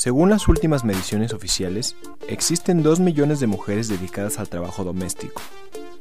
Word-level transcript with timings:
Según 0.00 0.30
las 0.30 0.48
últimas 0.48 0.82
mediciones 0.82 1.34
oficiales, 1.34 1.94
existen 2.26 2.82
2 2.82 3.00
millones 3.00 3.38
de 3.38 3.46
mujeres 3.46 3.86
dedicadas 3.86 4.38
al 4.38 4.48
trabajo 4.48 4.82
doméstico. 4.82 5.42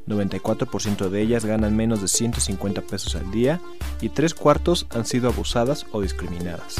94% 0.07 1.09
de 1.09 1.21
ellas 1.21 1.43
ganan 1.43 1.75
menos 1.75 2.01
de 2.01 2.07
150 2.07 2.79
pesos 2.83 3.17
al 3.17 3.29
día 3.29 3.59
y 3.99 4.07
tres 4.07 4.33
cuartos 4.33 4.87
han 4.91 5.03
sido 5.03 5.27
abusadas 5.27 5.85
o 5.91 5.99
discriminadas. 5.99 6.77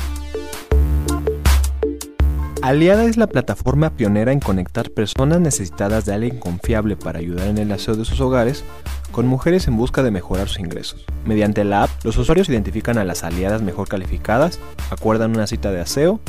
Aliada 2.61 3.03
es 3.03 3.17
la 3.17 3.27
plataforma 3.27 3.89
pionera 3.89 4.31
en 4.31 4.39
conectar 4.39 4.89
personas 4.89 5.41
necesitadas 5.41 6.05
de 6.05 6.13
alguien 6.13 6.39
confiable 6.39 6.95
para 6.95 7.19
ayudar 7.19 7.47
en 7.47 7.57
el 7.57 7.73
aseo 7.73 7.97
de 7.97 8.05
sus 8.05 8.21
hogares 8.21 8.63
con 9.11 9.27
mujeres 9.27 9.67
en 9.67 9.75
busca 9.75 10.03
de 10.03 10.11
mejorar 10.11 10.47
sus 10.47 10.59
ingresos. 10.59 11.03
Mediante 11.25 11.65
la 11.65 11.83
app, 11.83 11.89
los 12.05 12.15
usuarios 12.15 12.47
identifican 12.47 12.97
a 12.97 13.03
las 13.03 13.25
aliadas 13.25 13.61
mejor 13.61 13.89
calificadas, 13.89 14.57
acuerdan 14.89 15.31
una 15.31 15.47
cita 15.47 15.69
de 15.73 15.81
aseo 15.81 16.21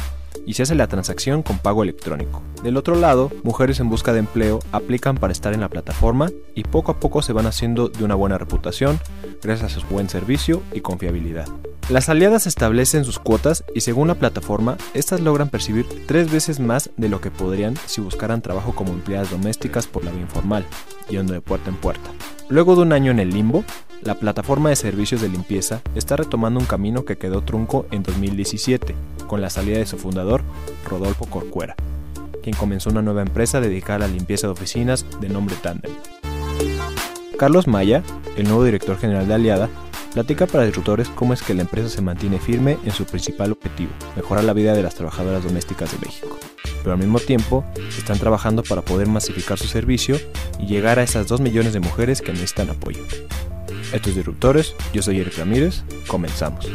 y 0.46 0.55
se 0.55 0.62
hace 0.62 0.74
la 0.74 0.86
transacción 0.86 1.42
con 1.42 1.58
pago 1.58 1.83
electrónico. 1.83 2.42
Del 2.62 2.77
otro 2.77 2.94
lado, 2.94 3.30
mujeres 3.42 3.80
en 3.80 3.88
busca 3.88 4.12
de 4.12 4.20
empleo 4.20 4.60
aplican 4.72 5.16
para 5.16 5.32
estar 5.32 5.52
en 5.52 5.60
la 5.60 5.69
plataforma 5.69 6.30
y 6.55 6.64
poco 6.64 6.92
a 6.92 7.00
poco 7.00 7.22
se 7.22 7.32
van 7.32 7.47
haciendo 7.47 7.88
de 7.88 8.05
una 8.05 8.14
buena 8.14 8.38
reputación 8.38 8.98
gracias 9.42 9.77
a 9.77 9.80
su 9.80 9.86
buen 9.86 10.08
servicio 10.08 10.62
y 10.72 10.80
confiabilidad. 10.80 11.48
Las 11.88 12.08
aliadas 12.08 12.47
establecen 12.47 13.05
sus 13.05 13.19
cuotas 13.19 13.64
y 13.74 13.80
según 13.80 14.06
la 14.08 14.14
plataforma, 14.14 14.77
estas 14.94 15.20
logran 15.20 15.48
percibir 15.48 15.86
tres 16.06 16.30
veces 16.30 16.60
más 16.60 16.91
de 16.97 17.08
lo 17.08 17.20
que 17.20 17.32
podrían 17.32 17.75
si 17.86 18.00
buscaran 18.00 18.42
trabajo 18.42 18.75
como 18.77 18.92
empleadas 18.92 19.30
domésticas 19.30 19.88
por 19.88 20.04
la 20.04 20.12
vía 20.12 20.20
informal, 20.20 20.64
yendo 21.08 21.32
de 21.32 21.41
puerta 21.41 21.69
en 21.69 21.77
puerta. 21.77 22.10
Luego 22.48 22.77
de 22.77 22.82
un 22.82 22.92
año 22.92 23.10
en 23.10 23.19
el 23.19 23.30
limbo, 23.30 23.64
la 24.02 24.14
plataforma 24.14 24.70
de 24.70 24.77
servicios 24.77 25.20
de 25.20 25.28
limpieza 25.28 25.82
está 25.94 26.16
retomando 26.16 26.60
un 26.60 26.66
camino 26.66 27.04
que 27.04 27.19
quedó 27.19 27.42
trunco 27.42 27.86
en 27.91 28.02
2017, 28.02 28.94
con 29.31 29.41
la 29.41 29.48
salida 29.48 29.78
de 29.78 29.86
su 29.86 29.97
fundador, 29.97 30.42
Rodolfo 30.89 31.25
Corcuera, 31.25 31.77
quien 32.42 32.56
comenzó 32.56 32.91
una 32.91 33.00
nueva 33.00 33.23
empresa 33.23 33.61
dedicada 33.61 33.95
a 33.95 34.09
la 34.09 34.14
limpieza 34.14 34.48
de 34.48 34.55
oficinas 34.55 35.06
de 35.20 35.28
nombre 35.28 35.55
Tandem. 35.62 35.92
Carlos 37.39 37.69
Maya, 37.69 38.03
el 38.37 38.48
nuevo 38.48 38.64
director 38.64 38.98
general 38.98 39.28
de 39.28 39.34
Aliada, 39.34 39.69
platica 40.14 40.48
para 40.48 40.64
disruptores 40.64 41.09
cómo 41.11 41.33
es 41.33 41.45
que 41.45 41.55
la 41.55 41.62
empresa 41.62 41.89
se 41.89 42.03
mantiene 42.03 42.41
firme 42.41 42.77
en 42.84 42.91
su 42.91 43.05
principal 43.05 43.53
objetivo, 43.53 43.92
mejorar 44.17 44.42
la 44.42 44.53
vida 44.53 44.75
de 44.75 44.83
las 44.83 44.97
trabajadoras 44.97 45.44
domésticas 45.44 45.92
de 45.92 46.05
México. 46.05 46.37
Pero 46.83 46.92
al 46.92 46.98
mismo 46.98 47.20
tiempo, 47.20 47.65
están 47.97 48.19
trabajando 48.19 48.65
para 48.65 48.83
poder 48.83 49.06
masificar 49.06 49.59
su 49.59 49.69
servicio 49.69 50.17
y 50.59 50.67
llegar 50.67 50.98
a 50.98 51.05
esas 51.05 51.28
2 51.28 51.41
millones 51.41 51.72
de 51.72 51.78
mujeres 51.78 52.20
que 52.20 52.33
necesitan 52.33 52.70
apoyo. 52.70 53.05
Estos 53.92 54.17
disruptores, 54.17 54.75
yo 54.92 55.03
soy 55.03 55.20
Eric 55.20 55.39
Ramírez, 55.39 55.84
comenzamos. 56.09 56.67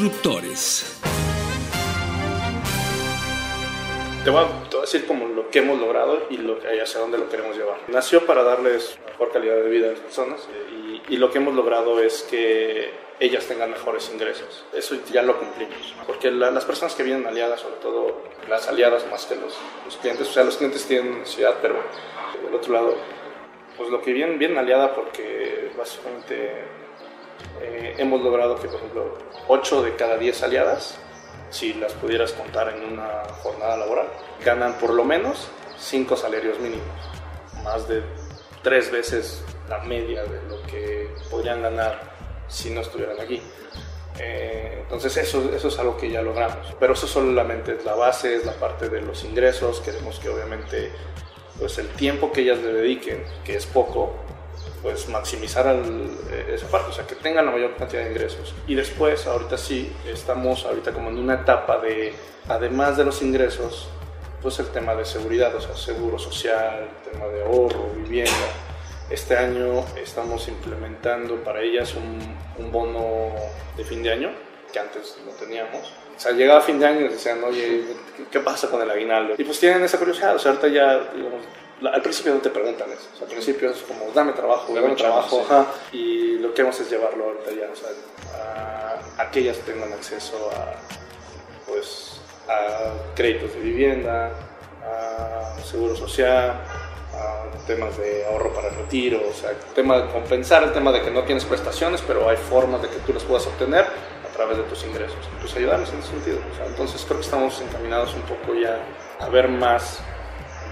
Disruptores. 0.00 0.98
Te 4.24 4.30
voy, 4.30 4.44
a, 4.44 4.80
decir 4.80 5.04
como 5.04 5.28
lo 5.28 5.50
que 5.50 5.58
hemos 5.58 5.78
logrado 5.78 6.26
y 6.30 6.38
lo, 6.38 6.56
hacia 6.56 7.00
dónde 7.00 7.18
lo 7.18 7.28
queremos 7.28 7.54
llevar. 7.54 7.80
Nació 7.88 8.24
para 8.24 8.42
darles 8.42 8.98
mejor 9.10 9.30
calidad 9.30 9.56
de 9.56 9.68
vida 9.68 9.88
a 9.88 9.90
las 9.90 10.00
personas 10.00 10.48
y, 10.72 11.02
y 11.12 11.18
lo 11.18 11.30
que 11.30 11.36
hemos 11.36 11.54
logrado 11.54 12.00
es 12.02 12.22
que 12.22 12.92
ellas 13.20 13.44
tengan 13.44 13.72
mejores 13.72 14.10
ingresos. 14.10 14.64
Eso 14.72 14.96
ya 15.12 15.20
lo 15.20 15.38
cumplimos. 15.38 15.94
Porque 16.06 16.30
la, 16.30 16.50
las 16.50 16.64
personas 16.64 16.94
que 16.94 17.02
vienen 17.02 17.26
aliadas, 17.26 17.60
sobre 17.60 17.76
todo 17.76 18.22
las 18.48 18.68
aliadas 18.68 19.06
más 19.10 19.26
que 19.26 19.34
los, 19.34 19.54
los, 19.84 19.98
clientes, 19.98 20.26
o 20.28 20.32
sea, 20.32 20.44
los 20.44 20.56
clientes 20.56 20.86
tienen 20.86 21.18
necesidad, 21.18 21.56
pero 21.60 21.74
del 22.42 22.54
otro 22.54 22.72
lado, 22.72 22.94
pues 23.76 23.90
lo 23.90 24.00
que 24.00 24.14
vienen, 24.14 24.38
vienen 24.38 24.56
aliada 24.56 24.94
porque 24.94 25.70
básicamente 25.76 26.80
eh, 27.62 27.94
hemos 27.98 28.20
logrado 28.22 28.56
que, 28.56 28.68
por 28.68 28.76
ejemplo, 28.76 29.18
8 29.48 29.82
de 29.82 29.96
cada 29.96 30.16
10 30.16 30.42
aliadas 30.42 30.98
si 31.50 31.74
las 31.74 31.92
pudieras 31.94 32.32
contar 32.32 32.72
en 32.74 32.92
una 32.92 33.24
jornada 33.42 33.76
laboral, 33.76 34.06
ganan 34.44 34.74
por 34.74 34.94
lo 34.94 35.04
menos 35.04 35.48
cinco 35.78 36.16
salarios 36.16 36.58
mínimos, 36.60 36.86
más 37.64 37.88
de 37.88 38.02
tres 38.62 38.90
veces 38.90 39.42
la 39.68 39.78
media 39.78 40.22
de 40.24 40.42
lo 40.48 40.62
que 40.62 41.10
podrían 41.30 41.62
ganar 41.62 42.00
si 42.48 42.70
no 42.70 42.80
estuvieran 42.80 43.20
aquí. 43.20 43.42
Eh, 44.18 44.78
entonces 44.82 45.16
eso, 45.16 45.50
eso 45.54 45.68
es 45.68 45.78
algo 45.78 45.96
que 45.96 46.10
ya 46.10 46.22
logramos, 46.22 46.74
pero 46.78 46.92
eso 46.92 47.06
solamente 47.06 47.74
es 47.76 47.84
la 47.84 47.94
base, 47.94 48.36
es 48.36 48.44
la 48.44 48.52
parte 48.52 48.88
de 48.88 49.00
los 49.00 49.24
ingresos, 49.24 49.80
queremos 49.80 50.18
que 50.18 50.28
obviamente 50.28 50.92
pues 51.58 51.78
el 51.78 51.88
tiempo 51.88 52.32
que 52.32 52.42
ellas 52.42 52.58
le 52.58 52.72
dediquen, 52.72 53.24
que 53.44 53.56
es 53.56 53.66
poco, 53.66 54.14
pues 54.82 55.08
maximizar 55.08 55.66
el, 55.66 56.10
esa 56.52 56.66
parte, 56.68 56.90
o 56.90 56.92
sea, 56.92 57.06
que 57.06 57.14
tengan 57.14 57.46
la 57.46 57.52
mayor 57.52 57.76
cantidad 57.76 58.02
de 58.02 58.10
ingresos. 58.10 58.54
Y 58.66 58.74
después, 58.74 59.26
ahorita 59.26 59.58
sí, 59.58 59.92
estamos 60.06 60.64
ahorita 60.64 60.92
como 60.92 61.10
en 61.10 61.18
una 61.18 61.34
etapa 61.34 61.78
de, 61.78 62.14
además 62.48 62.96
de 62.96 63.04
los 63.04 63.20
ingresos, 63.22 63.88
pues 64.42 64.58
el 64.58 64.68
tema 64.68 64.94
de 64.94 65.04
seguridad, 65.04 65.54
o 65.54 65.60
sea, 65.60 65.76
seguro 65.76 66.18
social, 66.18 66.88
tema 67.10 67.26
de 67.26 67.42
ahorro, 67.42 67.90
vivienda. 67.96 68.32
Este 69.10 69.36
año 69.36 69.84
estamos 69.96 70.48
implementando 70.48 71.36
para 71.42 71.60
ellas 71.60 71.94
un, 71.94 72.36
un 72.64 72.72
bono 72.72 73.34
de 73.76 73.84
fin 73.84 74.02
de 74.02 74.12
año, 74.12 74.30
que 74.72 74.78
antes 74.78 75.18
no 75.26 75.32
teníamos. 75.32 75.92
O 76.16 76.20
sea, 76.20 76.32
llegaba 76.32 76.60
fin 76.60 76.78
de 76.78 76.86
año 76.86 77.00
y 77.00 77.08
decían, 77.08 77.42
oye, 77.44 77.82
¿qué 78.30 78.40
pasa 78.40 78.68
con 78.68 78.80
el 78.82 78.90
aguinaldo? 78.90 79.34
Y 79.36 79.44
pues 79.44 79.58
tienen 79.58 79.82
esa 79.82 79.98
curiosidad, 79.98 80.36
o 80.36 80.38
sea, 80.38 80.52
ahorita 80.52 80.68
ya, 80.68 80.98
digamos, 81.14 81.44
al 81.88 82.02
principio 82.02 82.34
no 82.34 82.40
te 82.40 82.50
preguntan 82.50 82.90
eso, 82.90 83.08
o 83.14 83.16
sea, 83.16 83.26
al 83.26 83.32
principio 83.32 83.70
es 83.70 83.78
como 83.78 84.10
dame 84.14 84.32
trabajo, 84.32 84.74
dame 84.74 84.94
trabajo, 84.94 85.42
ajá, 85.44 85.66
y 85.92 86.38
lo 86.38 86.52
que 86.52 86.62
hacemos 86.62 86.80
es 86.80 86.90
llevarlo 86.90 87.24
ahorita 87.24 87.50
ya, 87.52 87.70
o 87.72 87.76
sea, 87.76 87.90
a, 88.38 89.22
a 89.22 89.30
que 89.30 89.40
ellas 89.40 89.58
tengan 89.64 89.92
acceso 89.92 90.50
a, 90.50 90.74
pues, 91.66 92.20
a 92.48 93.14
créditos 93.14 93.54
de 93.54 93.60
vivienda, 93.60 94.30
a 94.84 95.58
seguro 95.62 95.96
social, 95.96 96.60
a 97.14 97.66
temas 97.66 97.96
de 97.96 98.26
ahorro 98.26 98.52
para 98.52 98.68
el 98.68 98.74
retiro, 98.76 99.20
o 99.28 99.32
sea, 99.32 99.52
tema 99.74 99.98
de 99.98 100.12
compensar 100.12 100.62
el 100.64 100.72
tema 100.72 100.92
de 100.92 101.02
que 101.02 101.10
no 101.10 101.22
tienes 101.24 101.44
prestaciones, 101.44 102.02
pero 102.06 102.28
hay 102.28 102.36
formas 102.36 102.82
de 102.82 102.88
que 102.88 102.96
tú 102.98 103.12
las 103.12 103.22
puedas 103.24 103.46
obtener 103.46 103.84
a 103.84 104.32
través 104.34 104.58
de 104.58 104.64
tus 104.64 104.84
ingresos, 104.84 105.18
pues 105.40 105.54
ayudarles 105.56 105.90
en 105.90 105.98
ese 105.98 106.08
sentido, 106.08 106.38
o 106.52 106.56
sea, 106.56 106.66
entonces 106.66 107.02
creo 107.04 107.18
que 107.18 107.24
estamos 107.24 107.60
encaminados 107.60 108.14
un 108.14 108.22
poco 108.22 108.54
ya 108.54 108.78
a 109.18 109.28
ver 109.28 109.48
más 109.48 110.00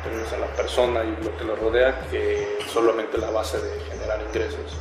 a 0.09 0.39
la 0.39 0.47
persona 0.57 1.05
y 1.05 1.23
lo 1.23 1.37
que 1.37 1.45
lo 1.45 1.55
rodea 1.57 2.01
que 2.11 2.59
solamente 2.67 3.19
la 3.19 3.31
base 3.31 3.59
de 3.61 3.81
generar 3.81 4.21
ingresos. 4.23 4.77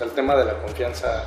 El 0.00 0.10
tema 0.10 0.34
de 0.34 0.44
la 0.44 0.58
confianza 0.58 1.24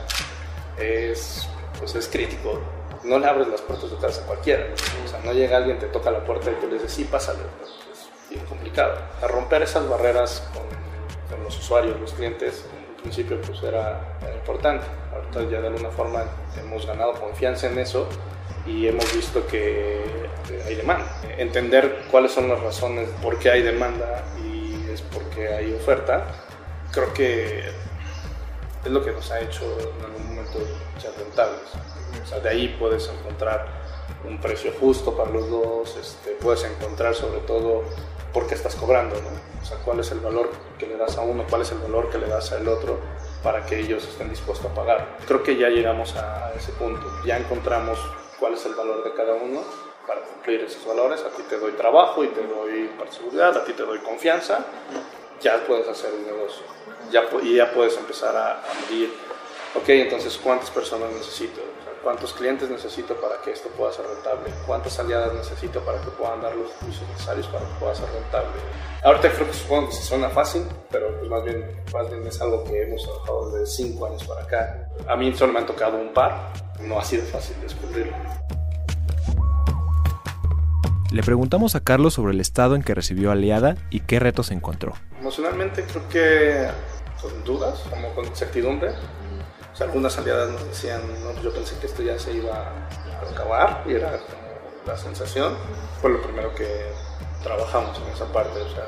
es, 0.78 1.47
pues 1.80 1.96
es 1.96 2.08
crítico. 2.09 2.59
No 3.03 3.18
le 3.19 3.25
abres 3.25 3.47
las 3.47 3.62
puertas 3.62 3.90
de 3.90 3.97
casa 3.97 4.22
a 4.22 4.25
cualquiera. 4.25 4.66
O 5.06 5.08
sea, 5.08 5.19
no 5.24 5.31
llega 5.31 5.58
alguien, 5.58 5.80
te 5.80 5.88
toca 5.88 6.12
la 6.12 6.24
puerta 6.24 6.52
y 6.52 6.56
tú 6.56 6.68
le 6.68 6.74
dices, 6.74 6.91
sí, 6.91 7.06
pásale. 7.06 7.40
Es 7.64 8.30
bien 8.30 8.46
complicado. 8.46 8.97
A 9.22 9.28
romper 9.28 9.64
esas 9.64 9.88
barreras 9.88 10.47
con, 10.53 10.64
con 11.29 11.44
los 11.44 11.58
usuarios, 11.58 12.00
los 12.02 12.14
clientes, 12.14 12.66
en 12.90 13.02
principio 13.02 13.40
pues 13.41 13.64
era, 13.64 14.17
era 14.22 14.35
importante. 14.35 14.85
Ahorita 15.14 15.50
ya 15.50 15.61
de 15.61 15.67
alguna 15.67 15.90
forma 15.90 16.26
hemos 16.59 16.85
ganado 16.85 17.14
confianza 17.14 17.67
en 17.67 17.79
eso 17.79 18.08
y 18.66 18.88
hemos 18.88 19.14
visto 19.14 19.46
que 19.47 20.02
hay 20.66 20.76
demanda. 20.76 21.06
Entender 21.38 22.06
cuáles 22.12 22.32
son 22.32 22.50
las 22.50 22.59
razones 22.62 23.09
por 23.22 23.38
qué 23.40 23.52
hay 23.52 23.62
demanda 23.62 24.23
y 24.44 24.90
es 24.91 25.02
porque 25.02 25.50
hay 25.50 25.73
oferta, 25.73 26.26
creo 26.91 27.14
que 27.14 27.59
es 28.85 28.91
lo 28.91 29.03
que 29.03 29.12
nos 29.12 29.32
ha 29.32 29.40
hecho 29.40 29.64
en 29.79 30.06
algún 30.06 30.28
momento 30.28 30.59
ser 31.00 31.12
rentables. 31.17 31.62
O 32.23 32.28
sea, 32.28 32.40
de 32.40 32.50
ahí 32.50 32.76
puedes 32.79 33.09
encontrar 33.09 33.67
un 34.28 34.40
precio 34.40 34.72
justo 34.79 35.16
para 35.16 35.29
los 35.29 35.50
dos, 35.50 35.97
este, 35.97 36.32
puedes 36.32 36.64
encontrar 36.64 37.14
sobre 37.14 37.40
todo 37.41 37.84
por 38.34 38.47
qué 38.47 38.56
estás 38.56 38.76
cobrando, 38.76 39.16
¿no? 39.22 39.29
o 39.62 39.66
sea, 39.66 39.78
cuál 39.78 40.00
es 40.00 40.12
el 40.12 40.20
valor 40.20 40.52
que 40.78 40.85
le 40.85 40.97
das 40.97 41.17
a 41.17 41.22
uno, 41.22 41.44
cuál 41.50 41.62
es 41.62 41.72
el 41.72 41.79
valor 41.79 42.09
que 42.09 42.17
le 42.17 42.28
das 42.28 42.52
al 42.52 42.67
otro 42.67 43.00
para 43.41 43.66
que 43.66 43.79
ellos 43.79 44.08
estén 44.08 44.29
dispuestos 44.29 44.72
a 44.72 44.73
pagar. 44.76 45.17
Creo 45.28 45.41
que 45.41 45.56
ya 45.58 45.70
llegamos 45.70 46.16
a 46.16 46.52
ese 46.56 46.72
punto, 46.73 47.08
ya 47.26 47.38
encontramos 47.38 48.00
cuál 48.40 48.53
es 48.53 48.66
el 48.66 48.76
valor 48.76 49.03
de 49.03 49.14
cada 49.14 49.34
uno 49.34 49.61
para 50.08 50.22
cumplir 50.22 50.61
esos 50.61 50.85
valores, 50.85 51.22
a 51.22 51.29
ti 51.29 51.43
te 51.49 51.58
doy 51.58 51.72
trabajo 51.73 52.23
y 52.23 52.28
te 52.28 52.46
doy 52.46 52.90
seguridad, 53.09 53.58
a 53.58 53.64
ti 53.64 53.73
te 53.73 53.84
doy 53.84 53.99
confianza, 53.99 54.66
ya 55.41 55.64
puedes 55.66 55.87
hacer 55.87 56.14
un 56.14 56.26
negocio. 56.26 56.64
Ya, 57.11 57.23
y 57.43 57.55
ya 57.55 57.72
puedes 57.72 57.97
empezar 57.97 58.35
a, 58.35 58.53
a 58.53 58.73
medir, 58.82 59.14
ok, 59.76 59.90
entonces 59.90 60.40
cuántas 60.43 60.72
personas 60.72 61.11
necesito, 61.11 61.61
cuántos 62.03 62.34
clientes 62.34 62.70
necesito 62.70 63.16
para 63.16 63.41
que 63.41 63.52
esto 63.52 63.70
pueda 63.70 63.91
ser 63.91 64.05
rentable, 64.05 64.52
cuántas 64.66 64.97
aliadas 64.99 65.34
necesito 65.34 65.81
para 65.81 65.99
que 66.02 66.09
puedan 66.11 66.41
dar 66.41 66.55
los 66.55 66.72
servicios 66.72 67.08
necesarios 67.09 67.47
para 67.47 67.66
que 67.66 67.73
pueda 67.79 67.96
ser 67.96 68.09
rentable. 68.11 68.49
Ahorita 69.03 69.31
creo 69.34 69.47
que 69.47 69.53
supongo 69.53 69.90
que 69.90 69.96
suena 69.96 70.29
fácil, 70.29 70.67
pero 70.90 71.16
pues 71.17 71.29
más 71.29 71.43
bien, 71.43 71.84
más 71.93 72.09
bien 72.09 72.26
es 72.26 72.41
algo 72.41 72.64
que 72.64 72.81
hemos 72.81 73.03
trabajado 73.03 73.52
desde 73.52 73.66
cinco 73.67 74.08
años 74.08 74.23
para 74.23 74.41
acá. 74.41 74.90
A 75.08 75.16
mí 75.16 75.31
solo 75.34 75.53
me 75.53 75.59
han 75.59 75.66
tocado 75.67 75.97
un 75.97 76.14
par, 76.14 76.53
no 76.82 77.00
ha 77.00 77.04
sido 77.04 77.24
fácil 77.26 77.56
descubrirlo. 77.62 78.16
Le 81.12 81.24
preguntamos 81.24 81.76
a 81.76 81.80
Carlos 81.80 82.14
sobre 82.14 82.34
el 82.34 82.42
estado 82.42 82.76
en 82.76 82.84
que 82.84 82.94
recibió 82.94 83.32
Aliada 83.32 83.78
y 83.90 84.02
qué 84.02 84.20
retos 84.20 84.52
encontró. 84.52 84.94
Emocionalmente 85.20 85.84
creo 85.84 86.10
que 86.10 86.68
con 87.22 87.44
dudas, 87.44 87.84
como 87.90 88.10
con 88.14 88.26
incertidumbre, 88.26 88.90
o 89.76 89.78
sea, 89.78 89.88
algunas 89.88 90.18
aliadas 90.18 90.52
nos 90.52 90.66
decían, 90.68 91.02
no, 91.24 91.32
pues 91.32 91.44
yo 91.44 91.54
pensé 91.54 91.78
que 91.80 91.88
esto 91.88 92.02
ya 92.02 92.18
se 92.18 92.34
iba 92.34 92.54
a 92.56 93.32
acabar 93.32 93.84
y 93.86 93.94
era 93.94 94.12
como 94.12 94.86
la 94.88 94.98
sensación. 94.98 95.54
Fue 96.02 96.10
lo 96.10 96.22
primero 96.22 96.54
que 96.56 96.66
trabajamos 97.44 97.98
en 98.00 98.14
esa 98.14 98.26
parte, 98.32 98.60
o 98.60 98.70
sea, 98.70 98.86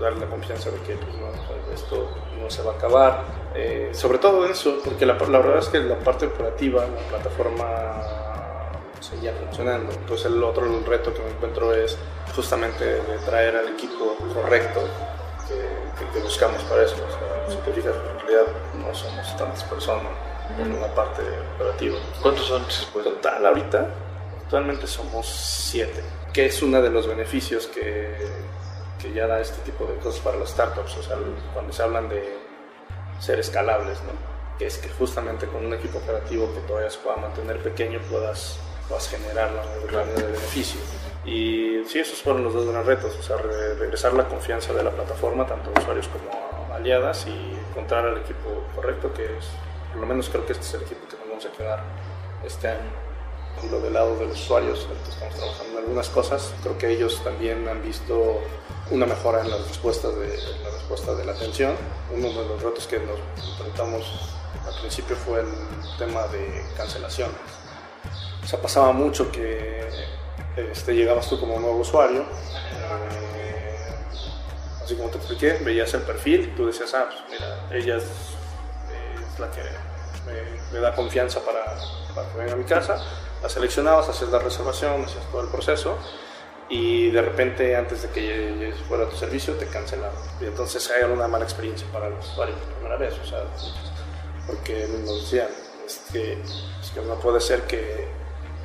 darle 0.00 0.20
la 0.20 0.26
confianza 0.26 0.70
de 0.70 0.78
que 0.80 0.94
pues, 0.94 1.14
no, 1.16 1.72
esto 1.74 2.10
no 2.40 2.50
se 2.50 2.62
va 2.62 2.72
a 2.72 2.74
acabar. 2.76 3.24
Eh, 3.54 3.90
sobre 3.92 4.18
todo 4.18 4.46
eso, 4.46 4.78
porque 4.84 5.06
la, 5.06 5.14
la, 5.14 5.38
verdad 5.38 5.58
es 5.58 5.68
que 5.68 5.80
la 5.80 5.98
parte 5.98 6.26
operativa, 6.26 6.86
la 6.86 7.08
plataforma 7.08 8.08
seguía 9.00 9.32
funcionando. 9.32 9.92
Entonces 9.92 10.26
el 10.26 10.42
otro 10.42 10.66
el 10.66 10.84
reto 10.84 11.12
que 11.12 11.20
me 11.20 11.30
encuentro 11.30 11.74
es 11.74 11.96
justamente 12.34 12.84
de 12.84 13.18
traer 13.24 13.56
al 13.56 13.68
equipo 13.68 14.16
correcto 14.34 14.80
que, 15.48 16.12
que, 16.12 16.20
buscamos 16.20 16.62
para 16.64 16.82
eso. 16.82 16.96
O 16.96 17.10
sea, 17.10 17.48
si 17.48 17.56
te 17.56 17.72
fijas, 17.72 17.94
en 17.94 18.20
realidad 18.20 18.52
no 18.74 18.94
somos 18.94 19.36
tantas 19.36 19.64
personas 19.64 20.12
en 20.58 20.72
una 20.72 20.86
parte 20.88 21.22
operativa. 21.56 21.98
¿Cuántos 22.22 22.46
son? 22.46 22.62
Total, 22.92 23.46
ahorita, 23.46 23.88
actualmente 24.42 24.86
somos 24.86 25.26
siete, 25.26 26.02
que 26.32 26.46
es 26.46 26.62
uno 26.62 26.80
de 26.80 26.90
los 26.90 27.06
beneficios 27.06 27.66
que, 27.66 28.14
que 29.00 29.12
ya 29.12 29.26
da 29.26 29.40
este 29.40 29.60
tipo 29.62 29.84
de 29.86 29.96
cosas 29.96 30.20
para 30.20 30.38
las 30.38 30.50
startups, 30.50 30.96
o 30.96 31.02
sea, 31.02 31.16
cuando 31.52 31.72
se 31.72 31.82
hablan 31.82 32.08
de 32.08 32.36
ser 33.20 33.38
escalables, 33.38 34.00
¿no? 34.02 34.38
que 34.58 34.66
es 34.66 34.78
que 34.78 34.88
justamente 34.88 35.46
con 35.46 35.64
un 35.64 35.72
equipo 35.72 35.98
operativo 35.98 36.52
que 36.52 36.60
todavía 36.60 36.90
se 36.90 36.98
pueda 36.98 37.16
mantener 37.16 37.62
pequeño 37.62 38.00
puedas, 38.10 38.58
puedas 38.88 39.08
generar 39.08 39.52
la 39.52 39.62
mayor 39.62 40.06
de 40.14 40.22
beneficio. 40.24 40.80
Y 41.24 41.82
sí, 41.86 42.00
esos 42.00 42.20
fueron 42.22 42.42
los 42.42 42.54
dos 42.54 42.66
grandes 42.66 42.86
retos, 42.86 43.16
o 43.18 43.22
sea, 43.22 43.36
regresar 43.36 44.14
la 44.14 44.28
confianza 44.28 44.72
de 44.72 44.82
la 44.82 44.90
plataforma, 44.90 45.46
tanto 45.46 45.70
usuarios 45.78 46.08
como 46.08 46.74
aliadas, 46.74 47.26
y 47.26 47.56
encontrar 47.70 48.06
al 48.06 48.18
equipo 48.18 48.64
correcto, 48.74 49.12
que 49.12 49.24
es 49.24 49.46
por 49.92 50.00
lo 50.00 50.06
menos 50.06 50.28
creo 50.28 50.44
que 50.44 50.52
este 50.52 50.64
es 50.64 50.74
el 50.74 50.82
equipo 50.82 51.06
que 51.08 51.16
nos 51.16 51.28
vamos 51.28 51.46
a 51.46 51.52
quedar 51.52 51.80
este 52.44 52.68
año. 52.68 53.07
Y 53.62 53.68
lo 53.68 53.80
del 53.80 53.92
lado 53.92 54.16
de 54.16 54.26
los 54.26 54.40
usuarios, 54.40 54.86
estamos 55.08 55.34
trabajando 55.34 55.72
en 55.72 55.78
algunas 55.78 56.08
cosas, 56.08 56.52
creo 56.62 56.78
que 56.78 56.90
ellos 56.90 57.20
también 57.24 57.66
han 57.68 57.82
visto 57.82 58.40
una 58.90 59.06
mejora 59.06 59.40
en 59.40 59.50
las 59.50 59.66
respuestas 59.66 60.14
de, 60.16 60.28
la 60.62 60.70
respuesta 60.70 61.14
de 61.14 61.24
la 61.24 61.32
atención. 61.32 61.74
Uno 62.12 62.28
de 62.28 62.48
los 62.48 62.62
retos 62.62 62.86
que 62.86 62.98
nos 63.00 63.18
enfrentamos 63.50 64.04
al 64.66 64.80
principio 64.80 65.16
fue 65.16 65.40
el 65.40 65.98
tema 65.98 66.26
de 66.28 66.64
cancelaciones. 66.76 67.36
O 68.42 68.46
sea, 68.46 68.60
pasaba 68.60 68.92
mucho 68.92 69.30
que 69.30 69.86
este, 70.56 70.94
llegabas 70.94 71.28
tú 71.28 71.38
como 71.38 71.58
nuevo 71.58 71.78
usuario, 71.78 72.22
eh, 72.22 73.76
así 74.82 74.94
como 74.94 75.10
te 75.10 75.18
expliqué, 75.18 75.58
veías 75.64 75.92
el 75.94 76.02
perfil, 76.02 76.54
tú 76.56 76.66
decías, 76.66 76.94
ah, 76.94 77.08
pues 77.10 77.20
mira, 77.30 77.68
ella 77.70 77.96
es 77.96 78.04
la 79.38 79.50
que 79.50 79.62
me, 80.72 80.80
da 80.80 80.94
confianza 80.94 81.40
para, 81.40 81.64
para, 82.14 82.28
venga 82.36 82.52
a 82.54 82.56
mi 82.56 82.64
casa. 82.64 83.00
La 83.42 83.48
seleccionabas, 83.48 84.08
hacías 84.08 84.30
la 84.30 84.38
reservación, 84.38 85.04
hacías 85.04 85.24
todo 85.30 85.42
el 85.42 85.48
proceso 85.48 85.96
y 86.68 87.10
de 87.10 87.22
repente 87.22 87.76
antes 87.76 88.02
de 88.02 88.10
que 88.10 88.74
fuera 88.88 89.08
tu 89.08 89.16
servicio 89.16 89.54
te 89.54 89.66
cancelaban. 89.66 90.18
Y 90.40 90.46
entonces 90.46 90.90
hay 90.90 91.10
una 91.10 91.28
mala 91.28 91.44
experiencia 91.44 91.86
para 91.92 92.10
los 92.10 92.28
usuarios 92.30 92.58
por 92.58 92.74
primera 92.74 92.96
vez, 92.96 93.14
o 93.18 93.26
sea, 93.26 93.44
porque 94.46 94.86
nos 95.04 95.22
decían, 95.22 95.48
es 95.86 96.00
que, 96.12 96.32
es 96.32 96.90
que 96.92 97.00
no 97.02 97.14
puede 97.20 97.40
ser 97.40 97.62
que 97.62 98.08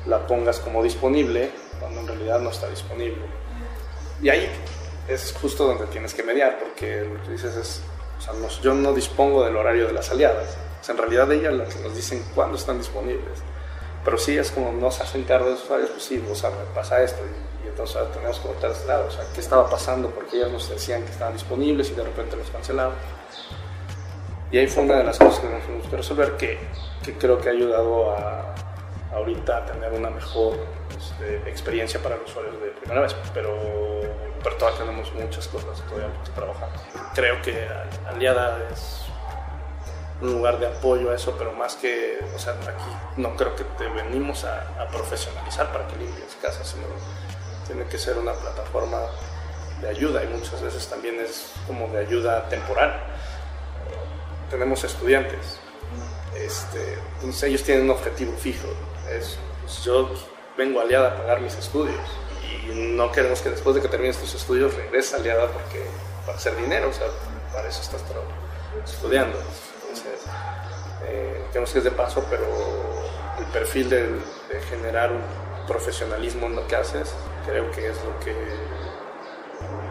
la 0.06 0.26
pongas 0.26 0.60
como 0.60 0.82
disponible 0.82 1.50
cuando 1.80 2.00
en 2.00 2.06
realidad 2.08 2.40
no 2.40 2.50
está 2.50 2.68
disponible. 2.68 3.24
Y 4.22 4.28
ahí 4.28 4.48
es 5.08 5.34
justo 5.40 5.66
donde 5.66 5.86
tienes 5.86 6.14
que 6.14 6.22
mediar, 6.22 6.58
porque 6.58 7.02
lo 7.02 7.22
que 7.22 7.30
dices 7.30 7.56
es, 7.56 7.82
o 8.18 8.20
sea, 8.20 8.60
yo 8.62 8.74
no 8.74 8.92
dispongo 8.92 9.44
del 9.44 9.56
horario 9.56 9.86
de 9.86 9.92
las 9.92 10.10
aliadas, 10.10 10.56
en 10.88 10.98
realidad 10.98 11.30
ellas 11.32 11.54
las 11.54 11.74
que 11.74 11.80
nos 11.82 11.96
dicen 11.96 12.22
cuándo 12.34 12.58
están 12.58 12.78
disponibles. 12.78 13.42
Pero 14.04 14.18
sí 14.18 14.36
es 14.36 14.50
como 14.50 14.72
no 14.72 14.90
se 14.90 15.02
hacen 15.02 15.24
cargo 15.24 15.50
los 15.50 15.62
usuarios, 15.62 15.90
pues 15.90 16.02
sí, 16.02 16.22
o 16.30 16.34
sea, 16.34 16.50
pasa 16.74 17.02
esto. 17.02 17.22
Y, 17.24 17.68
entonces 17.68 18.02
tenemos 18.12 18.38
que 18.38 18.46
volver 18.48 18.66
a 18.66 18.72
este 18.72 18.86
lado. 18.86 19.06
O 19.08 19.10
sea, 19.10 19.24
¿qué 19.34 19.40
estaba 19.40 19.68
pasando? 19.68 20.08
Porque 20.10 20.36
ellas 20.36 20.52
nos 20.52 20.68
decían 20.68 21.02
que 21.02 21.10
estaban 21.10 21.32
disponibles 21.32 21.90
y 21.90 21.94
de 21.94 22.04
repente 22.04 22.36
los 22.36 22.48
cancelaban. 22.50 22.94
Y 24.52 24.58
ahí 24.58 24.68
fue 24.68 24.84
una 24.84 24.98
de 24.98 25.04
las 25.04 25.18
cosas 25.18 25.40
que 25.40 25.48
nos 25.48 25.88
que 25.88 25.96
resolver, 25.96 26.36
que, 26.36 26.60
que 27.02 27.14
creo 27.14 27.40
que 27.40 27.48
ha 27.48 27.52
ayudado 27.52 28.12
a, 28.12 28.54
ahorita 29.12 29.56
a 29.56 29.66
tener 29.66 29.92
una 29.92 30.10
mejor 30.10 30.56
este, 30.96 31.36
experiencia 31.50 32.00
para 32.00 32.16
los 32.16 32.30
usuarios 32.30 32.60
de 32.60 32.68
primera 32.68 33.00
vez. 33.00 33.16
Pero, 33.32 33.58
pero 34.42 34.56
todavía 34.56 34.80
tenemos 34.80 35.12
muchas 35.14 35.48
cosas 35.48 35.82
todavía 35.88 36.08
que 36.24 36.30
trabajar. 36.30 36.68
Creo 37.14 37.42
que 37.42 37.66
Aliada 38.06 38.68
es 38.72 39.03
un 40.24 40.32
lugar 40.32 40.58
de 40.58 40.66
apoyo 40.66 41.10
a 41.10 41.14
eso, 41.14 41.34
pero 41.38 41.52
más 41.52 41.76
que, 41.76 42.18
o 42.34 42.38
sea, 42.38 42.52
aquí 42.54 42.90
no 43.16 43.36
creo 43.36 43.54
que 43.54 43.64
te 43.64 43.86
venimos 43.88 44.44
a, 44.44 44.88
profesionalizar 44.90 45.72
para 45.72 45.86
que 45.88 45.96
limpies 45.96 46.36
casa, 46.40 46.64
sino 46.64 46.84
tiene 47.66 47.84
que 47.86 47.98
ser 47.98 48.16
una 48.18 48.32
plataforma 48.32 49.00
de 49.80 49.88
ayuda 49.88 50.22
y 50.22 50.28
muchas 50.28 50.62
veces 50.62 50.86
también 50.86 51.18
es 51.20 51.52
como 51.66 51.88
de 51.88 51.98
ayuda 51.98 52.48
temporal. 52.48 53.00
Tenemos 54.50 54.84
estudiantes, 54.84 55.58
este, 56.36 56.98
ellos 57.46 57.62
tienen 57.62 57.84
un 57.84 57.90
objetivo 57.90 58.32
fijo, 58.36 58.68
es, 59.10 59.36
pues 59.62 59.82
yo 59.84 60.10
vengo 60.56 60.80
aliada 60.80 61.08
a 61.08 61.16
pagar 61.16 61.40
mis 61.40 61.54
estudios 61.56 62.00
y 62.42 62.72
no 62.72 63.10
queremos 63.10 63.40
que 63.40 63.50
después 63.50 63.74
de 63.74 63.82
que 63.82 63.88
termines 63.88 64.18
tus 64.18 64.34
estudios 64.34 64.74
regreses 64.74 65.14
aliada 65.14 65.48
porque 65.48 65.84
para 66.24 66.38
hacer 66.38 66.56
dinero, 66.56 66.88
o 66.88 66.92
sea, 66.92 67.06
para 67.52 67.68
eso 67.68 67.82
estás 67.82 68.02
estudiando. 68.84 69.38
Eh, 71.06 71.44
que 71.52 71.62
es 71.62 71.84
de 71.84 71.90
paso, 71.90 72.24
pero 72.28 72.44
el 73.38 73.46
perfil 73.52 73.88
de, 73.88 74.08
generar 74.68 75.12
un 75.12 75.22
profesionalismo 75.66 76.46
en 76.46 76.56
lo 76.56 76.66
que 76.66 76.76
haces, 76.76 77.14
creo 77.46 77.70
que 77.70 77.88
es 77.88 77.96
lo 78.04 78.18
que 78.20 78.34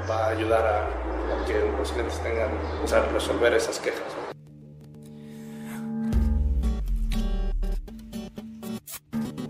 va 0.09 0.25
a 0.25 0.29
ayudar 0.29 0.65
a, 0.65 1.45
que 1.45 1.59
los 1.77 1.91
clientes 1.91 2.21
tengan, 2.21 2.51
o 2.83 2.87
sea, 2.87 3.01
resolver 3.13 3.53
esas 3.53 3.79
quejas. 3.79 4.01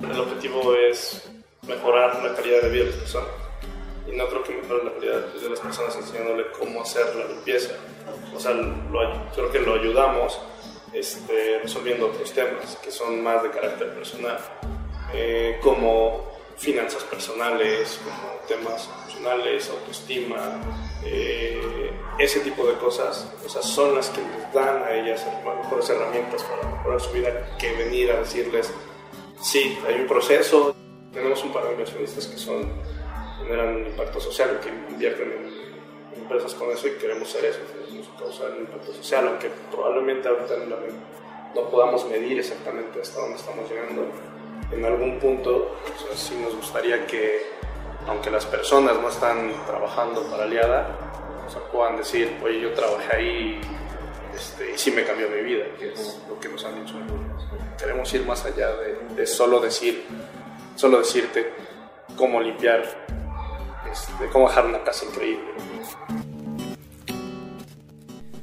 El 0.02 0.20
objetivo 0.20 0.76
es 0.76 1.30
mejorar 1.68 2.24
la 2.24 2.36
calidad 2.36 2.62
de 2.62 2.70
vida 2.70 2.84
de 2.86 2.90
las 2.92 3.00
personas. 3.00 3.30
Y 4.08 4.16
no 4.16 4.28
creo 4.28 4.44
que 4.44 4.56
mejore 4.56 4.84
la 4.84 4.94
calidad 4.94 5.34
de 5.34 5.50
las 5.50 5.60
personas 5.60 5.96
enseñándole 5.96 6.46
cómo 6.60 6.82
hacer 6.82 7.16
la 7.16 7.26
limpieza. 7.26 7.74
O 8.36 8.40
sea, 8.40 8.52
creo 9.34 9.52
que 9.52 9.60
lo 9.60 9.76
ayudamos 9.76 10.40
este, 10.94 11.60
resolviendo 11.62 12.08
otros 12.08 12.32
temas 12.32 12.78
que 12.84 12.92
son 12.92 13.24
más 13.24 13.44
de 13.44 13.50
carácter 13.50 13.94
personal, 13.94 14.40
eh, 15.14 15.60
como 15.62 16.32
finanzas 16.58 17.04
personales, 17.04 18.00
como 18.04 18.34
temas 18.48 18.90
emocionales, 19.02 19.70
autoestima, 19.70 20.62
eh, 21.06 21.92
ese 22.20 22.42
tipo 22.42 22.66
de 22.66 22.74
cosas, 22.76 23.28
o 23.46 23.50
sea, 23.50 23.62
son 23.62 23.96
las 23.96 24.10
que 24.10 24.22
les 24.22 24.54
dan 24.54 24.84
a 24.84 24.94
ellas 24.94 25.26
mejores 25.44 25.90
herramientas 25.90 26.44
para 26.44 26.70
mejorar 26.70 27.02
su 27.02 27.12
vida 27.12 27.58
que 27.58 27.74
venir 27.74 28.12
a 28.12 28.20
decirles, 28.20 28.72
sí, 29.42 29.78
hay 29.88 29.96
un 30.02 30.08
proceso, 30.08 30.76
tenemos 31.12 31.44
un 31.44 31.52
par 31.52 31.66
de 31.66 31.72
inversionistas 31.72 32.28
que 32.28 32.38
son, 32.38 32.72
generan 33.42 33.88
impacto 33.88 34.20
social, 34.20 34.60
que 34.62 34.70
invierten 34.94 35.32
en 35.32 35.73
empresas 36.24 36.54
con 36.56 36.72
eso 36.72 36.88
y 36.88 36.92
queremos 36.92 37.30
ser 37.30 37.46
eso, 37.46 37.60
queremos 37.68 38.08
causar 38.18 38.52
un 38.52 38.62
impacto 38.62 38.94
social, 38.94 39.28
aunque 39.28 39.50
probablemente 39.72 40.28
ahorita 40.28 40.56
no, 41.54 41.70
podamos 41.70 42.06
medir 42.10 42.40
exactamente 42.40 43.02
hasta 43.02 43.20
dónde 43.22 43.38
estamos 43.38 43.70
llegando. 43.70 44.06
En 44.72 44.84
algún 44.86 45.20
punto, 45.20 45.76
sí 46.16 46.36
nos 46.42 46.56
gustaría 46.56 47.06
que, 47.06 47.44
aunque 48.08 48.32
las 48.32 48.46
personas 48.46 49.00
no 49.00 49.10
están 49.10 49.52
trabajando 49.68 50.24
para 50.24 50.46
Aliada, 50.46 51.04
puedan 51.74 51.98
decir, 51.98 52.40
oye, 52.44 52.62
yo 52.62 52.72
trabajé 52.74 53.16
ahí 53.16 53.62
este, 54.36 54.72
y 54.72 54.78
sí 54.78 54.92
me 54.92 55.04
cambió 55.04 55.28
mi 55.30 55.42
vida, 55.42 55.66
que 55.78 55.92
es 55.92 56.22
lo 56.30 56.40
que 56.40 56.48
nos 56.50 56.64
han 56.64 56.84
dicho 56.84 56.96
Queremos 57.78 58.14
ir 58.14 58.26
más 58.26 58.46
allá 58.46 58.76
de, 58.76 59.16
de 59.16 59.28
solo 59.28 59.60
decir, 59.60 60.06
solo 60.76 61.00
decirte 61.00 61.52
cómo 62.16 62.40
limpiar, 62.40 62.84
este, 63.94 64.28
cómo 64.30 64.50
dejar 64.50 64.66
una 64.66 64.84
casa 64.84 65.06
increíble. 65.06 65.46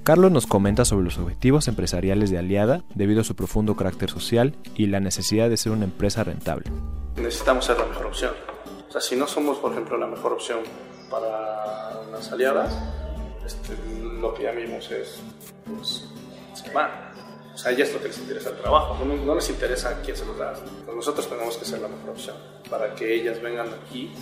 Carlos 0.05 0.31
nos 0.31 0.47
comenta 0.47 0.85
sobre 0.85 1.05
los 1.05 1.19
objetivos 1.19 1.69
empresariales 1.69 2.31
de 2.31 2.39
Aliada 2.39 2.85
debido 2.95 3.21
a 3.21 3.25
su 3.25 3.35
profundo 3.35 3.77
carácter 3.77 4.11
social 4.11 4.55
y 4.75 4.87
la 4.87 5.01
necesidad 5.01 5.51
de 5.51 5.57
ser 5.57 5.73
una 5.73 5.85
empresa 5.85 6.25
rentable. 6.25 6.71
Necesitamos 7.17 7.65
ser 7.67 7.79
la 7.79 7.87
mejor 7.87 8.07
opción. 8.07 8.33
O 8.89 8.93
sea, 8.93 9.01
si 9.01 9.15
no 9.15 9.27
somos, 9.27 9.59
por 9.59 9.73
ejemplo, 9.73 9.99
la 9.99 10.07
mejor 10.07 10.33
opción 10.33 10.61
para 11.11 12.03
las 12.11 12.33
aliadas, 12.33 12.77
este, 13.45 13.77
lo 14.21 14.33
que 14.35 14.45
ya 14.45 14.53
vimos 14.53 14.91
es, 14.91 15.21
pues, 15.67 16.09
se 16.55 16.73
van. 16.73 16.91
O 17.53 17.59
sea, 17.59 17.71
a 17.71 17.75
ellas 17.75 17.93
lo 17.93 18.01
que 18.01 18.09
les 18.09 18.19
interesa 18.19 18.51
el 18.51 18.57
trabajo, 18.57 19.05
no, 19.05 19.17
no 19.17 19.35
les 19.35 19.51
interesa 19.51 20.01
quién 20.03 20.17
se 20.17 20.25
los 20.25 20.39
da. 20.39 20.55
Pues 20.85 20.97
nosotros 20.97 21.29
tenemos 21.29 21.57
que 21.59 21.65
ser 21.65 21.81
la 21.81 21.89
mejor 21.89 22.11
opción 22.11 22.37
para 22.71 22.95
que 22.95 23.15
ellas 23.15 23.43
vengan 23.43 23.69
aquí 23.69 24.13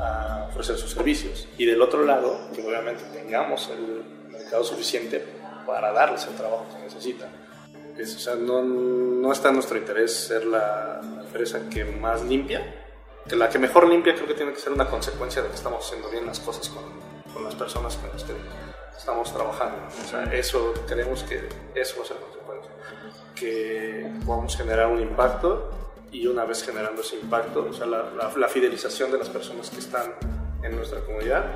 a 0.00 0.46
ofrecer 0.50 0.76
sus 0.76 0.90
servicios. 0.90 1.46
Y 1.58 1.66
del 1.66 1.80
otro 1.82 2.04
lado, 2.04 2.48
que 2.54 2.66
obviamente 2.66 3.04
tengamos 3.12 3.68
el 3.68 4.02
suficiente 4.62 5.24
para 5.66 5.92
darles 5.92 6.26
el 6.26 6.34
trabajo 6.34 6.66
que 6.74 6.82
necesitan. 6.82 7.30
o 7.98 8.04
sea, 8.04 8.34
no, 8.34 8.62
no, 8.62 9.32
está 9.32 9.48
en 9.48 9.54
nuestro 9.54 9.78
interés 9.78 10.12
ser 10.12 10.44
la, 10.44 11.00
empresa 11.20 11.60
que 11.70 11.84
más 11.84 12.24
limpia, 12.24 12.74
que 13.28 13.36
la 13.36 13.48
que 13.48 13.58
mejor 13.60 13.88
limpia 13.88 14.14
creo 14.14 14.26
que 14.26 14.34
tiene 14.34 14.52
que 14.52 14.58
ser 14.58 14.72
una 14.72 14.88
consecuencia 14.88 15.42
de 15.42 15.48
que 15.48 15.54
estamos 15.54 15.86
haciendo 15.86 16.10
bien 16.10 16.26
las 16.26 16.40
cosas 16.40 16.68
con, 16.68 16.82
con 17.32 17.44
las 17.44 17.54
personas 17.54 17.96
con 17.96 18.10
las 18.10 18.24
que 18.24 18.32
estamos 18.96 19.32
trabajando. 19.32 19.76
O 19.86 20.08
sea, 20.08 20.24
eso, 20.34 20.74
creemos 20.88 21.22
que 21.22 21.48
eso 21.76 21.98
va 21.98 22.04
a 22.04 22.08
ser 22.08 22.16
consecuencia. 22.16 22.72
Que 23.36 24.10
podamos 24.26 24.56
generar 24.56 24.88
un 24.88 25.00
impacto 25.00 25.70
y 26.12 26.26
una 26.26 26.44
vez 26.44 26.62
generando 26.62 27.02
ese 27.02 27.16
impacto, 27.16 27.66
o 27.68 27.72
sea, 27.72 27.86
la, 27.86 28.10
la, 28.10 28.32
la 28.36 28.48
fidelización 28.48 29.10
de 29.10 29.18
las 29.18 29.28
personas 29.28 29.70
que 29.70 29.78
están 29.78 30.14
en 30.62 30.76
nuestra 30.76 31.00
comunidad, 31.00 31.46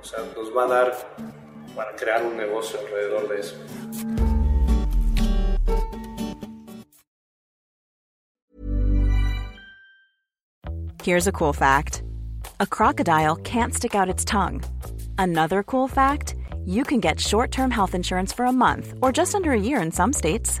o 0.00 0.04
sea, 0.04 0.20
nos 0.36 0.56
va 0.56 0.64
a 0.64 0.68
dar 0.68 0.94
para 1.74 1.94
crear 1.94 2.24
un 2.24 2.36
negocio 2.36 2.78
alrededor 2.80 3.28
de 3.28 3.40
eso. 3.40 3.56
Here's 11.02 11.28
a 11.28 11.32
cool 11.32 11.52
fact. 11.52 12.02
A 12.58 12.66
crocodile 12.66 13.36
can't 13.36 13.72
stick 13.72 13.94
out 13.94 14.08
its 14.08 14.24
tongue. 14.24 14.62
Another 15.18 15.62
cool 15.62 15.86
fact, 15.88 16.34
you 16.64 16.82
can 16.82 17.00
get 17.00 17.20
short-term 17.20 17.70
health 17.70 17.94
insurance 17.94 18.32
for 18.32 18.44
a 18.46 18.52
month 18.52 18.94
or 19.00 19.12
just 19.12 19.34
under 19.34 19.52
a 19.52 19.60
year 19.60 19.80
in 19.80 19.92
some 19.92 20.12
states. 20.12 20.60